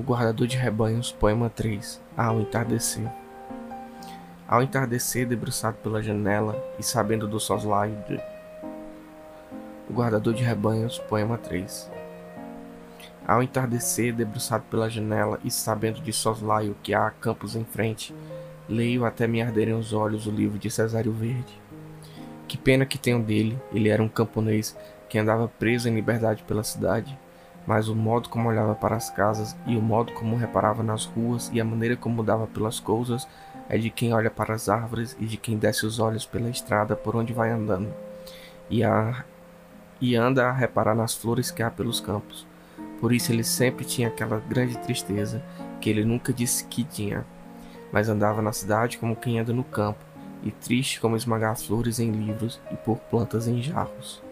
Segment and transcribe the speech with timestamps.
[0.00, 3.06] Guardador de Rebanhos, poema 3 Ao entardecer.
[4.48, 8.18] Ao entardecer, debruçado pela janela e sabendo do soslaio de.
[9.90, 11.90] O Guardador de Rebanhos, poema 3
[13.28, 18.14] Ao entardecer, debruçado pela janela e sabendo de soslaio que há campos em frente,
[18.66, 21.60] leio até me arderem os olhos o livro de Cesário Verde.
[22.48, 24.74] Que pena que tenho dele, ele era um camponês
[25.10, 27.14] que andava preso em liberdade pela cidade
[27.66, 31.50] mas o modo como olhava para as casas e o modo como reparava nas ruas
[31.52, 33.28] e a maneira como dava pelas coisas
[33.68, 36.96] é de quem olha para as árvores e de quem desce os olhos pela estrada
[36.96, 37.92] por onde vai andando
[38.68, 39.24] e, a,
[40.00, 42.46] e anda a reparar nas flores que há pelos campos.
[43.00, 45.42] Por isso ele sempre tinha aquela grande tristeza
[45.80, 47.24] que ele nunca disse que tinha,
[47.92, 49.98] mas andava na cidade como quem anda no campo,
[50.42, 54.22] e triste como esmagar flores em livros e pôr plantas em jarros.